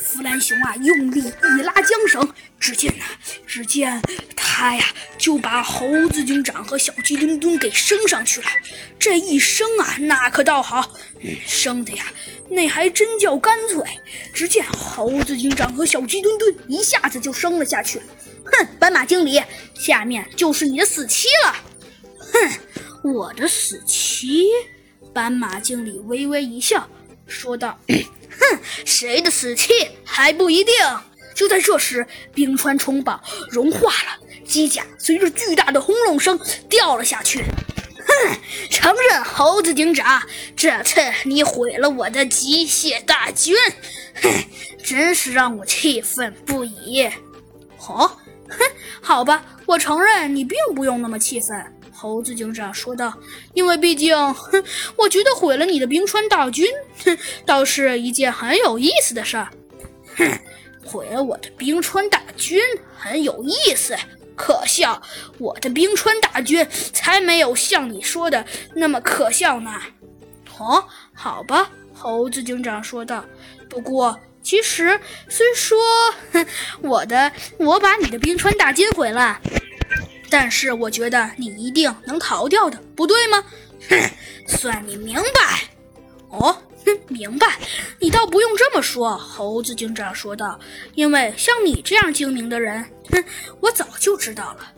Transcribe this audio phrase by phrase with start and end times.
[0.00, 3.04] 弗兰熊啊，用力一拉缰绳，只见呐，
[3.46, 4.00] 只见
[4.34, 4.84] 他呀，
[5.18, 8.46] 就把猴子警长和小鸡墩墩给升上去了。
[8.98, 10.92] 这一升啊，那可倒好，
[11.46, 12.06] 升的呀，
[12.48, 13.82] 那还真叫干脆。
[14.32, 18.00] 只见猴子警长和小鸡墩墩一下子就升了下去。
[18.44, 19.42] 哼，斑马经理，
[19.74, 21.56] 下面就是你的死期了。
[22.18, 24.46] 哼，我的死期？
[25.12, 26.88] 斑马经理微微一笑，
[27.26, 27.78] 说道。
[28.50, 29.72] 哼，谁的死期
[30.04, 30.74] 还不一定。
[31.34, 37.44] 就在这时，冰川城堡融化了，机甲随着巨大的轰隆声掉了下去。
[38.06, 38.38] 哼，
[38.70, 40.20] 承认，猴子警长，
[40.56, 43.54] 这次你毁了我的机械大军，
[44.22, 44.30] 哼，
[44.82, 47.04] 真是让我气愤不已。
[47.86, 48.10] 哦，
[48.48, 48.58] 哼，
[49.00, 51.56] 好吧，我承认你并不用那么气愤。
[51.92, 53.12] 猴子警长说道
[53.54, 54.62] ：“因为毕竟，哼，
[54.96, 56.66] 我觉得毁了你的冰川大军，
[57.04, 59.48] 哼，倒是一件很有意思的事儿。
[60.16, 60.38] 哼，
[60.84, 62.60] 毁了我的冰川大军
[62.96, 63.96] 很有意思，
[64.36, 65.02] 可笑！
[65.38, 68.44] 我的冰川大军才没有像你说的
[68.74, 69.72] 那么可笑呢。”
[70.58, 73.24] 哦，好吧，猴子警长说道。
[73.70, 75.78] 不过，其实虽说，
[76.32, 76.46] 哼，
[76.82, 79.40] 我的我把你的冰川大军毁了。
[80.30, 83.44] 但是我觉得你一定能逃掉的，不对吗？
[83.88, 84.10] 哼，
[84.46, 85.68] 算你明白。
[86.30, 86.52] 哦，
[86.84, 87.58] 哼，明白。
[87.98, 90.58] 你倒不用这么说，猴子警长说道。
[90.94, 93.24] 因为像你这样精明的人，哼，
[93.60, 94.72] 我早就知道了。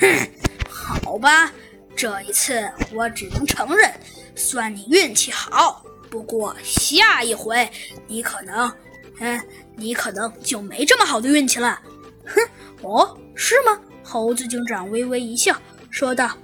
[0.00, 0.28] 哼，
[0.68, 1.52] 好吧，
[1.96, 3.92] 这一次我只能承认，
[4.34, 5.84] 算你运气好。
[6.10, 7.70] 不过下一回
[8.06, 8.72] 你可能，
[9.20, 9.40] 嗯，
[9.76, 11.80] 你可能就没这么好的运气了。
[12.24, 12.40] 哼，
[12.82, 13.78] 哦，是吗？
[14.08, 15.54] 猴子警长微微一笑，
[15.90, 16.34] 说道：“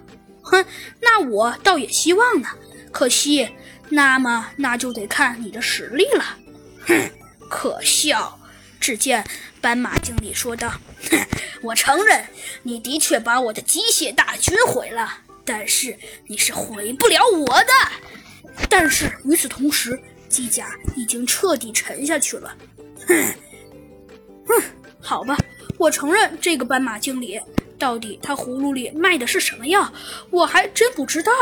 [0.45, 0.63] 哼，
[1.01, 2.47] 那我倒也希望呢。
[2.93, 3.49] 可惜，
[3.89, 6.37] 那么那就得看你的实力了。”
[6.87, 7.11] 哼，
[7.49, 8.39] 可笑！
[8.79, 9.25] 只见
[9.63, 10.75] 斑马经理说道
[11.11, 11.19] ：“哼，
[11.63, 12.23] 我承认，
[12.65, 15.97] 你的确把我的机械大军毁了，但是
[16.27, 17.73] 你是毁不了我的。
[18.69, 19.99] 但是与此同时，
[20.29, 22.55] 机甲已经彻底沉下去了。”
[23.09, 23.35] 哼，
[24.47, 24.63] 哼，
[25.01, 25.35] 好吧。
[25.79, 27.41] 我承认，这个斑马经理
[27.79, 29.93] 到底他葫芦里卖的是什么药，
[30.31, 31.33] 我还真不知道。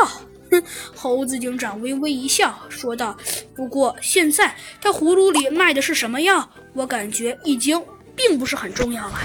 [0.51, 0.63] 哼，
[0.95, 3.17] 猴子警长微微一笑，说道
[3.55, 7.81] ：“不过现在他葫芦里卖的是什么药，我感觉已经
[8.15, 9.19] 并不是很重要了。”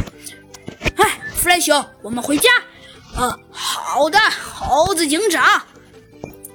[0.97, 2.49] 哎，弗兰熊，我们回家。
[3.17, 4.19] 呃，好的，
[4.53, 5.63] 猴子警长。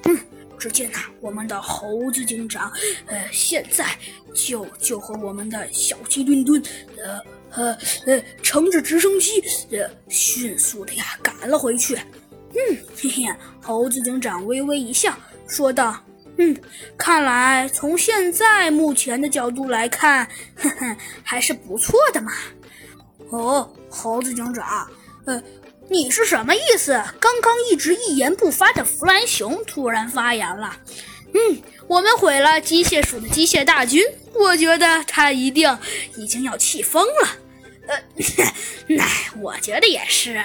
[0.06, 0.20] 嗯，
[0.58, 2.72] 只见呐，我们的猴子警长，
[3.08, 3.86] 呃，现在
[4.34, 6.62] 就就和我们的小鸡墩墩，
[6.98, 7.20] 呃。
[7.56, 11.96] 呃呃，乘着直升机，呃，迅速的呀赶了回去。
[11.96, 13.24] 嗯，嘿嘿，
[13.62, 16.00] 猴子警长微微一笑，说道
[16.38, 16.56] ：“嗯，
[16.98, 22.32] 看来从现在目前的角度来看，哼哼，还是不错的嘛。”
[23.30, 24.88] 哦，猴子警长，
[25.26, 25.42] 呃，
[25.90, 26.92] 你是什么意思？
[27.20, 30.76] 刚刚一直一言不发的弗兰熊突然发言了。
[31.34, 35.78] 嗯，我们毁了机械鼠的机械大军，我觉得他一定
[36.16, 37.38] 已经要气疯了。
[37.88, 38.04] 呃，
[38.88, 39.06] 那
[39.42, 40.42] 我觉得也是。